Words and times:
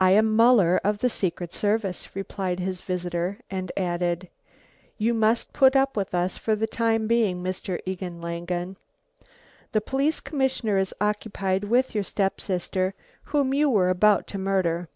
"I 0.00 0.12
am 0.12 0.34
Muller 0.34 0.80
of 0.82 1.00
the 1.00 1.10
Secret 1.10 1.52
Service," 1.52 2.16
replied 2.16 2.58
his 2.58 2.80
visitor 2.80 3.36
and 3.50 3.70
added, 3.76 4.28
"You 4.96 5.12
must 5.12 5.52
put 5.52 5.76
up 5.76 5.94
with 5.94 6.14
us 6.14 6.38
for 6.38 6.56
the 6.56 6.66
time 6.66 7.06
being, 7.06 7.42
Mr. 7.42 7.78
Egon 7.84 8.22
Langen. 8.22 8.76
The 9.72 9.82
police 9.82 10.20
commissioner 10.20 10.78
is 10.78 10.94
occupied 11.02 11.64
with 11.64 11.94
your 11.94 12.02
step 12.02 12.40
sister, 12.40 12.94
whom 13.24 13.52
you 13.52 13.68
were 13.68 13.90
about 13.90 14.26
to 14.28 14.38
murder." 14.38 14.88